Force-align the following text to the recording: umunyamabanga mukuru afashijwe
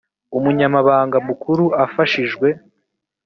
umunyamabanga 0.37 1.17
mukuru 1.27 1.65
afashijwe 1.85 2.47